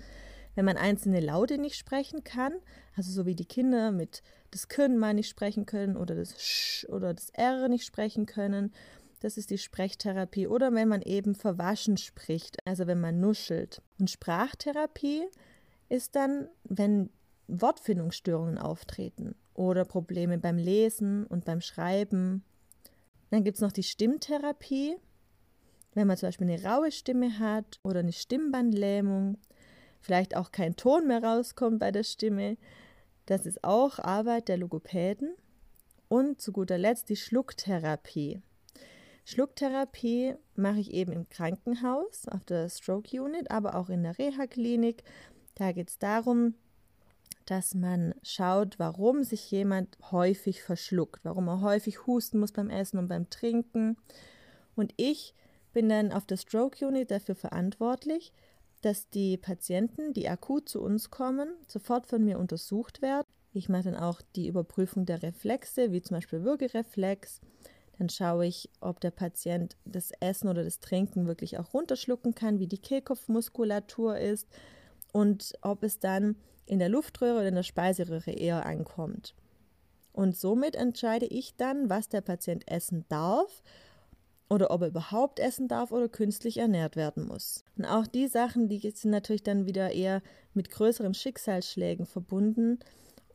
wenn 0.54 0.64
man 0.64 0.76
einzelne 0.76 1.20
Laute 1.20 1.58
nicht 1.58 1.76
sprechen 1.76 2.24
kann, 2.24 2.54
also 2.96 3.10
so 3.10 3.26
wie 3.26 3.34
die 3.34 3.44
Kinder 3.44 3.92
mit 3.92 4.22
das 4.50 4.68
Können 4.68 4.98
mal 4.98 5.12
nicht 5.12 5.28
sprechen 5.28 5.66
können 5.66 5.96
oder 5.96 6.14
das 6.14 6.40
Sch 6.40 6.86
oder 6.88 7.12
das 7.12 7.30
R 7.30 7.68
nicht 7.68 7.84
sprechen 7.84 8.26
können, 8.26 8.72
das 9.20 9.36
ist 9.36 9.50
die 9.50 9.58
Sprechtherapie. 9.58 10.46
Oder 10.46 10.72
wenn 10.72 10.88
man 10.88 11.02
eben 11.02 11.34
verwaschen 11.34 11.96
spricht, 11.96 12.58
also 12.66 12.86
wenn 12.86 13.00
man 13.00 13.20
nuschelt. 13.20 13.82
Und 13.98 14.10
Sprachtherapie 14.10 15.24
ist 15.88 16.16
dann, 16.16 16.48
wenn 16.64 17.10
Wortfindungsstörungen 17.48 18.58
auftreten 18.58 19.34
oder 19.54 19.84
Probleme 19.84 20.38
beim 20.38 20.58
Lesen 20.58 21.26
und 21.26 21.44
beim 21.44 21.60
Schreiben. 21.60 22.44
Dann 23.30 23.44
gibt 23.44 23.56
es 23.56 23.62
noch 23.62 23.72
die 23.72 23.82
Stimmtherapie, 23.82 24.96
wenn 25.94 26.06
man 26.06 26.16
zum 26.16 26.28
Beispiel 26.28 26.50
eine 26.50 26.62
raue 26.62 26.92
Stimme 26.92 27.38
hat 27.38 27.80
oder 27.82 28.00
eine 28.00 28.12
Stimmbandlähmung, 28.12 29.38
vielleicht 30.00 30.36
auch 30.36 30.52
kein 30.52 30.76
Ton 30.76 31.06
mehr 31.06 31.24
rauskommt 31.24 31.78
bei 31.78 31.90
der 31.90 32.04
Stimme. 32.04 32.58
Das 33.24 33.46
ist 33.46 33.64
auch 33.64 33.98
Arbeit 33.98 34.48
der 34.48 34.58
Logopäden. 34.58 35.34
Und 36.08 36.40
zu 36.40 36.52
guter 36.52 36.78
Letzt 36.78 37.08
die 37.08 37.16
Schlucktherapie. 37.16 38.40
Schlucktherapie 39.24 40.36
mache 40.54 40.78
ich 40.78 40.92
eben 40.92 41.10
im 41.10 41.28
Krankenhaus, 41.28 42.28
auf 42.28 42.44
der 42.44 42.68
Stroke 42.68 43.20
Unit, 43.20 43.50
aber 43.50 43.74
auch 43.74 43.88
in 43.88 44.04
der 44.04 44.16
Reha-Klinik. 44.16 45.02
Da 45.56 45.72
geht 45.72 45.88
es 45.88 45.98
darum, 45.98 46.54
dass 47.46 47.74
man 47.74 48.14
schaut, 48.22 48.78
warum 48.78 49.24
sich 49.24 49.50
jemand 49.50 49.96
häufig 50.10 50.62
verschluckt, 50.62 51.24
warum 51.24 51.48
er 51.48 51.60
häufig 51.62 52.06
husten 52.06 52.38
muss 52.38 52.52
beim 52.52 52.70
Essen 52.70 52.98
und 52.98 53.08
beim 53.08 53.30
Trinken. 53.30 53.96
Und 54.74 54.92
ich 54.96 55.34
bin 55.72 55.88
dann 55.88 56.12
auf 56.12 56.26
der 56.26 56.36
Stroke 56.36 56.86
Unit 56.86 57.10
dafür 57.10 57.34
verantwortlich, 57.34 58.32
dass 58.82 59.08
die 59.10 59.36
Patienten, 59.36 60.12
die 60.12 60.28
akut 60.28 60.68
zu 60.68 60.82
uns 60.82 61.10
kommen, 61.10 61.48
sofort 61.66 62.06
von 62.06 62.24
mir 62.24 62.38
untersucht 62.38 63.00
werden. 63.00 63.26
Ich 63.52 63.68
mache 63.68 63.84
dann 63.84 63.96
auch 63.96 64.20
die 64.34 64.48
Überprüfung 64.48 65.06
der 65.06 65.22
Reflexe, 65.22 65.92
wie 65.92 66.02
zum 66.02 66.16
Beispiel 66.16 66.44
Würgereflex. 66.44 67.40
Dann 67.98 68.10
schaue 68.10 68.46
ich, 68.46 68.68
ob 68.80 69.00
der 69.00 69.10
Patient 69.10 69.76
das 69.84 70.12
Essen 70.20 70.48
oder 70.48 70.62
das 70.62 70.80
Trinken 70.80 71.26
wirklich 71.26 71.58
auch 71.58 71.72
runterschlucken 71.72 72.34
kann, 72.34 72.58
wie 72.58 72.66
die 72.66 72.78
Kehlkopfmuskulatur 72.78 74.18
ist 74.18 74.46
und 75.12 75.54
ob 75.62 75.82
es 75.82 75.98
dann 75.98 76.36
in 76.66 76.78
der 76.78 76.88
Luftröhre 76.88 77.38
oder 77.38 77.48
in 77.48 77.54
der 77.54 77.62
Speiseröhre 77.62 78.32
eher 78.32 78.66
ankommt. 78.66 79.34
Und 80.12 80.36
somit 80.36 80.76
entscheide 80.76 81.26
ich 81.26 81.56
dann, 81.56 81.90
was 81.90 82.08
der 82.08 82.20
Patient 82.20 82.70
essen 82.70 83.04
darf 83.08 83.62
oder 84.48 84.70
ob 84.70 84.82
er 84.82 84.88
überhaupt 84.88 85.40
essen 85.40 85.68
darf 85.68 85.92
oder 85.92 86.08
künstlich 86.08 86.58
ernährt 86.58 86.96
werden 86.96 87.26
muss. 87.26 87.64
Und 87.76 87.84
auch 87.84 88.06
die 88.06 88.28
Sachen, 88.28 88.68
die 88.68 88.78
sind 88.90 89.10
natürlich 89.10 89.42
dann 89.42 89.66
wieder 89.66 89.92
eher 89.92 90.22
mit 90.54 90.70
größeren 90.70 91.14
Schicksalsschlägen 91.14 92.06
verbunden, 92.06 92.78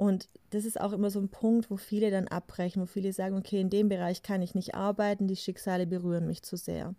und 0.02 0.30
das 0.50 0.66
ist 0.66 0.82
auch 0.82 0.94
immer 0.94 1.12
so 1.12 1.20
ein 1.20 1.30
Punkt, 1.30 1.70
wo 1.70 1.78
viele 1.78 2.10
dann 2.10 2.28
abbrechen, 2.28 2.82
wo 2.82 2.88
viele 2.88 3.14
sagen, 3.14 3.38
okay, 3.38 3.62
in 3.62 3.70
dem 3.70 3.88
Bereich 3.88 4.24
kann 4.24 4.42
ich 4.42 4.56
nicht 4.56 4.74
arbeiten, 4.74 5.28
die 5.28 5.36
Schicksale 5.36 5.86
berühren 5.86 6.26
mich 6.26 6.42
zu 6.42 6.58
sehr. 6.58 6.96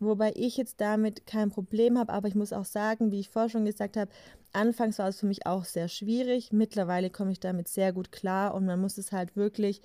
Wobei 0.00 0.32
ich 0.36 0.56
jetzt 0.56 0.80
damit 0.80 1.26
kein 1.26 1.50
Problem 1.50 1.98
habe, 1.98 2.12
aber 2.12 2.28
ich 2.28 2.34
muss 2.34 2.52
auch 2.52 2.64
sagen, 2.64 3.10
wie 3.10 3.20
ich 3.20 3.30
vorher 3.30 3.50
schon 3.50 3.64
gesagt 3.64 3.96
habe, 3.96 4.10
anfangs 4.52 4.98
war 4.98 5.08
es 5.08 5.20
für 5.20 5.26
mich 5.26 5.46
auch 5.46 5.64
sehr 5.64 5.88
schwierig. 5.88 6.52
Mittlerweile 6.52 7.10
komme 7.10 7.32
ich 7.32 7.40
damit 7.40 7.68
sehr 7.68 7.92
gut 7.92 8.12
klar 8.12 8.54
und 8.54 8.64
man 8.64 8.80
muss 8.80 8.96
es 8.98 9.10
halt 9.10 9.36
wirklich 9.36 9.82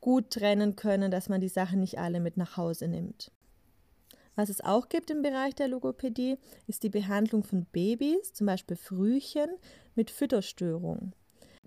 gut 0.00 0.30
trennen 0.30 0.76
können, 0.76 1.10
dass 1.10 1.28
man 1.28 1.40
die 1.40 1.48
Sachen 1.48 1.80
nicht 1.80 1.98
alle 1.98 2.20
mit 2.20 2.36
nach 2.36 2.56
Hause 2.56 2.86
nimmt. 2.86 3.32
Was 4.36 4.48
es 4.48 4.60
auch 4.60 4.88
gibt 4.88 5.10
im 5.10 5.22
Bereich 5.22 5.56
der 5.56 5.66
Logopädie, 5.66 6.38
ist 6.68 6.84
die 6.84 6.90
Behandlung 6.90 7.42
von 7.42 7.64
Babys, 7.64 8.32
zum 8.32 8.46
Beispiel 8.46 8.76
Frühchen, 8.76 9.50
mit 9.96 10.12
Fütterstörungen 10.12 11.12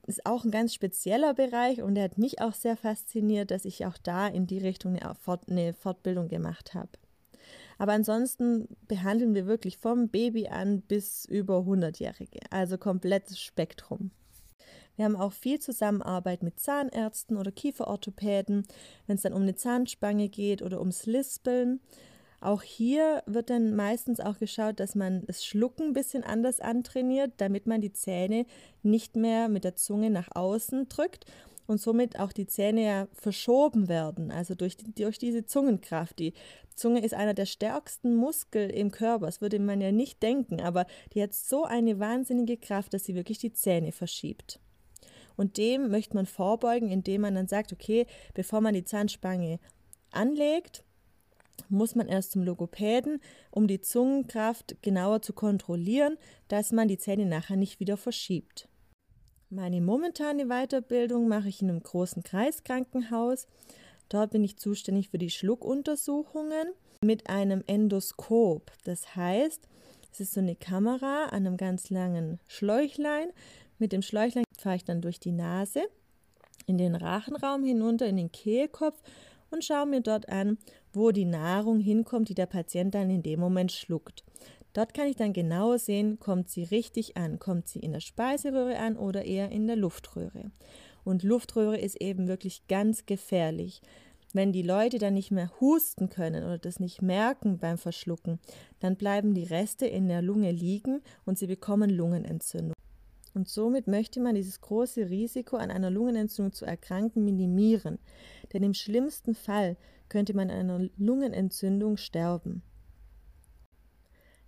ist 0.08 0.26
auch 0.26 0.44
ein 0.44 0.52
ganz 0.52 0.74
spezieller 0.74 1.34
Bereich 1.34 1.82
und 1.82 1.96
der 1.96 2.06
hat 2.06 2.18
mich 2.18 2.42
auch 2.42 2.54
sehr 2.54 2.76
fasziniert, 2.76 3.52
dass 3.52 3.66
ich 3.66 3.86
auch 3.86 3.98
da 3.98 4.28
in 4.28 4.48
die 4.48 4.58
Richtung 4.58 4.98
eine, 4.98 5.16
Fort 5.16 5.50
eine 5.50 5.74
Fortbildung 5.74 6.28
gemacht 6.28 6.74
habe. 6.74 6.90
Aber 7.82 7.94
ansonsten 7.94 8.68
behandeln 8.88 9.34
wir 9.34 9.48
wirklich 9.48 9.80
vom 9.80 10.10
Baby 10.10 10.48
an 10.50 10.82
bis 10.82 11.26
über 11.26 11.62
100-Jährige, 11.62 12.40
also 12.52 12.78
komplettes 12.78 13.40
Spektrum. 13.40 14.12
Wir 14.96 15.06
haben 15.06 15.16
auch 15.16 15.34
viel 15.34 15.58
Zusammenarbeit 15.58 16.44
mit 16.44 16.60
Zahnärzten 16.60 17.38
oder 17.38 17.52
Kieferorthopäden, 17.52 18.68
wenn 19.08 19.16
es 19.16 19.24
dann 19.24 19.34
um 19.34 19.42
eine 19.42 19.56
Zahnspange 19.56 20.30
geht 20.30 20.62
oder 20.62 20.80
ums 20.80 21.08
Lispeln. 21.08 21.80
Auch 22.40 22.62
hier 22.62 23.24
wird 23.26 23.50
dann 23.50 23.76
meistens 23.76 24.20
auch 24.20 24.38
geschaut, 24.38 24.80
dass 24.80 24.94
man 24.94 25.26
das 25.26 25.44
Schlucken 25.44 25.88
ein 25.88 25.94
bisschen 25.94 26.24
anders 26.24 26.60
antrainiert, 26.60 27.34
damit 27.38 27.66
man 27.66 27.82
die 27.82 27.94
Zähne 27.94 28.46
nicht 28.84 29.16
mehr 29.16 29.50
mit 29.50 29.64
der 29.64 29.76
Zunge 29.76 30.12
nach 30.12 30.30
außen 30.36 30.88
drückt 30.88 31.26
und 31.68 31.80
somit 31.80 32.20
auch 32.20 32.32
die 32.32 32.48
Zähne 32.48 32.86
ja 32.86 33.08
verschoben 33.14 33.88
werden, 33.88 34.32
also 34.32 34.56
durch, 34.56 34.78
durch 34.78 35.18
diese 35.18 35.46
Zungenkraft. 35.46 36.20
Die 36.20 36.34
Zunge 36.76 37.04
ist 37.04 37.14
einer 37.14 37.34
der 37.34 37.46
stärksten 37.46 38.16
Muskel 38.16 38.70
im 38.70 38.92
Körper, 38.92 39.26
das 39.26 39.42
würde 39.42 39.60
man 39.60 39.82
ja 39.82 39.92
nicht 39.92 40.22
denken, 40.24 40.62
aber 40.62 40.86
die 41.14 41.22
hat 41.22 41.34
so 41.34 41.64
eine 41.64 42.00
wahnsinnige 42.00 42.58
Kraft, 42.58 42.94
dass 42.94 43.06
sie 43.06 43.16
wirklich 43.16 43.38
die 43.38 43.54
Zähne 43.54 43.92
verschiebt. 43.92 44.60
Und 45.38 45.58
dem 45.58 45.90
möchte 45.90 46.16
man 46.16 46.26
vorbeugen, 46.26 46.90
indem 46.90 47.22
man 47.22 47.36
dann 47.36 47.48
sagt, 47.48 47.74
okay, 47.74 48.06
bevor 48.34 48.62
man 48.62 48.74
die 48.74 48.84
Zahnspange 48.84 49.60
anlegt, 50.12 50.84
muss 51.70 51.96
man 51.96 52.08
erst 52.08 52.32
zum 52.32 52.44
Logopäden, 52.44 53.22
um 53.50 53.68
die 53.68 53.82
Zungenkraft 53.82 54.82
genauer 54.82 55.22
zu 55.22 55.34
kontrollieren, 55.34 56.18
dass 56.48 56.72
man 56.72 56.88
die 56.88 56.98
Zähne 56.98 57.26
nachher 57.26 57.56
nicht 57.56 57.80
wieder 57.80 57.98
verschiebt. 57.98 58.68
Meine 59.54 59.82
momentane 59.82 60.46
Weiterbildung 60.46 61.28
mache 61.28 61.50
ich 61.50 61.62
in 61.62 61.70
einem 61.70 61.84
großen 61.84 62.24
Kreiskrankenhaus. 62.24 63.48
Dort 64.08 64.32
bin 64.32 64.46
ich 64.46 64.56
zuständig 64.56 65.10
für 65.10 65.18
die 65.18 65.30
Schluckuntersuchungen 65.30 66.70
mit 67.02 67.30
einem 67.30 67.62
Endoskop. 67.68 68.72
Das 68.86 69.14
heißt, 69.18 69.68
es 70.10 70.22
ist 70.22 70.34
so 70.36 70.40
eine 70.40 70.56
Kamera 70.56 71.26
an 71.26 71.46
einem 71.46 71.58
ganz 71.58 71.90
langen 71.90 72.40
Schläuchlein. 72.48 73.28
Mit 73.78 73.92
dem 73.92 74.02
Schläuchlein 74.02 74.46
fahre 74.58 74.78
ich 74.78 74.86
dann 74.86 75.02
durch 75.02 75.20
die 75.20 75.34
Nase 75.34 75.82
in 76.66 76.78
den 76.78 76.96
Rachenraum 76.96 77.66
hinunter, 77.66 78.06
in 78.06 78.16
den 78.16 78.32
Kehlkopf 78.32 79.02
und 79.50 79.66
schaue 79.66 79.86
mir 79.86 80.00
dort 80.00 80.30
an, 80.30 80.60
wo 80.94 81.12
die 81.12 81.26
Nahrung 81.26 81.82
hinkommt, 81.82 82.30
die 82.30 82.36
der 82.36 82.46
Patient 82.46 82.96
dann 82.96 83.10
in 83.10 83.22
dem 83.22 83.42
Moment 83.42 83.74
schluckt. 83.74 84.24
Dort 84.74 84.94
kann 84.94 85.08
ich 85.08 85.18
dann 85.18 85.34
genau 85.34 85.78
sehen, 85.78 86.20
kommt 86.20 86.50
sie 86.50 86.64
richtig 86.64 87.18
an, 87.18 87.40
kommt 87.40 87.68
sie 87.68 87.80
in 87.80 87.92
der 87.92 88.00
Speiseröhre 88.00 88.78
an 88.78 88.98
oder 88.98 89.26
eher 89.26 89.52
in 89.52 89.68
der 89.68 89.76
Luftröhre. 89.76 90.52
Und 91.04 91.24
Luftröhre 91.24 91.78
ist 91.78 92.00
eben 92.00 92.28
wirklich 92.28 92.68
ganz 92.68 93.06
gefährlich. 93.06 93.82
Wenn 94.34 94.54
die 94.54 94.62
Leute 94.62 94.98
dann 94.98 95.14
nicht 95.14 95.32
mehr 95.32 95.52
husten 95.60 96.10
können 96.10 96.46
oder 96.46 96.58
das 96.58 96.80
nicht 96.80 97.02
merken 97.02 97.58
beim 97.58 97.78
Verschlucken, 97.78 98.40
dann 98.80 98.96
bleiben 98.96 99.34
die 99.34 99.44
Reste 99.44 99.86
in 99.86 100.08
der 100.08 100.22
Lunge 100.22 100.52
liegen 100.52 101.02
und 101.26 101.38
sie 101.38 101.48
bekommen 101.48 101.90
Lungenentzündung. 101.90 102.76
Und 103.34 103.50
somit 103.50 103.88
möchte 103.88 104.20
man 104.20 104.36
dieses 104.36 104.62
große 104.62 105.10
Risiko, 105.10 105.58
an 105.58 105.72
einer 105.72 105.90
Lungenentzündung 105.90 106.54
zu 106.54 106.66
erkranken, 106.66 107.24
minimieren. 107.24 107.98
Denn 108.54 108.64
im 108.64 108.74
schlimmsten 108.74 109.36
Fall 109.36 109.78
könnte 110.10 110.34
man 110.34 110.50
an 110.50 110.70
einer 110.70 110.90
Lungenentzündung 110.98 111.98
sterben. 111.98 112.62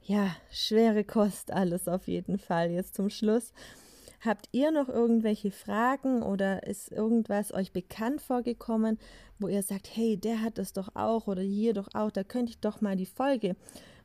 Ja, 0.06 0.36
schwere 0.52 1.06
Kost 1.06 1.54
alles 1.54 1.88
auf 1.88 2.10
jeden 2.10 2.38
Fall 2.38 2.72
jetzt 2.72 2.96
zum 2.96 3.10
Schluss. 3.10 3.54
Habt 4.20 4.50
ihr 4.52 4.72
noch 4.72 4.90
irgendwelche 4.90 5.50
Fragen 5.50 6.24
oder 6.24 6.68
ist 6.68 6.92
irgendwas 6.92 7.54
euch 7.54 7.72
bekannt 7.72 8.22
vorgekommen, 8.22 9.00
wo 9.40 9.48
ihr 9.48 9.64
sagt, 9.64 9.90
hey, 9.96 10.18
der 10.18 10.42
hat 10.42 10.58
das 10.58 10.74
doch 10.74 10.96
auch 10.96 11.28
oder 11.28 11.42
hier 11.42 11.74
doch 11.74 11.88
auch, 11.94 12.12
da 12.12 12.26
könnte 12.26 12.52
ich 12.52 12.60
doch 12.60 12.82
mal 12.82 12.98
die 12.98 13.06
Folge 13.06 13.56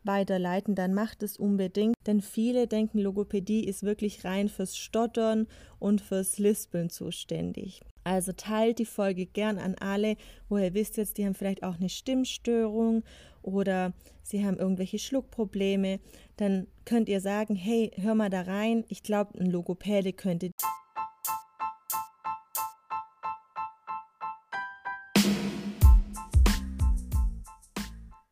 weiterleiten, 0.04 0.76
dann 0.76 0.94
macht 0.94 1.24
es 1.24 1.36
unbedingt. 1.36 1.96
Denn 2.06 2.20
viele 2.20 2.68
denken, 2.68 3.00
Logopädie 3.00 3.64
ist 3.64 3.82
wirklich 3.82 4.24
rein 4.24 4.48
fürs 4.48 4.76
Stottern 4.76 5.48
und 5.80 6.00
fürs 6.00 6.38
Lispeln 6.38 6.90
zuständig. 6.90 7.80
Also 8.08 8.32
teilt 8.32 8.78
die 8.78 8.86
Folge 8.86 9.26
gern 9.26 9.58
an 9.58 9.74
alle, 9.74 10.16
wo 10.48 10.56
ihr 10.56 10.72
wisst 10.72 10.96
jetzt, 10.96 11.18
die 11.18 11.26
haben 11.26 11.34
vielleicht 11.34 11.62
auch 11.62 11.76
eine 11.76 11.90
Stimmstörung 11.90 13.04
oder 13.42 13.92
sie 14.22 14.46
haben 14.46 14.56
irgendwelche 14.56 14.98
Schluckprobleme. 14.98 16.00
Dann 16.38 16.68
könnt 16.86 17.10
ihr 17.10 17.20
sagen, 17.20 17.54
hey, 17.54 17.90
hör 17.96 18.14
mal 18.14 18.30
da 18.30 18.40
rein, 18.40 18.84
ich 18.88 19.02
glaube, 19.02 19.38
ein 19.38 19.50
Logopäde 19.50 20.14
könnte 20.14 20.52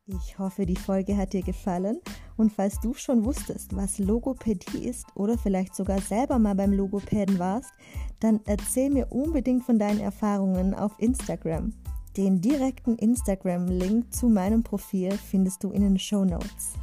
Ich 0.07 0.39
hoffe, 0.39 0.65
die 0.65 0.75
Folge 0.75 1.17
hat 1.17 1.33
dir 1.33 1.43
gefallen. 1.43 1.99
Und 2.37 2.51
falls 2.51 2.79
du 2.79 2.93
schon 2.93 3.25
wusstest, 3.25 3.75
was 3.75 3.97
Logopädie 3.97 4.87
ist 4.87 5.05
oder 5.15 5.37
vielleicht 5.37 5.75
sogar 5.75 5.99
selber 5.99 6.37
mal 6.37 6.53
beim 6.53 6.71
Logopäden 6.71 7.39
warst, 7.39 7.73
dann 8.19 8.39
erzähl 8.45 8.89
mir 8.89 9.11
unbedingt 9.11 9.63
von 9.63 9.79
deinen 9.79 9.99
Erfahrungen 9.99 10.73
auf 10.73 10.93
Instagram. 10.99 11.73
Den 12.15 12.41
direkten 12.41 12.95
Instagram-Link 12.95 14.13
zu 14.13 14.27
meinem 14.27 14.63
Profil 14.63 15.11
findest 15.11 15.63
du 15.63 15.71
in 15.71 15.83
den 15.83 15.99
Show 15.99 16.25
Notes. 16.25 16.73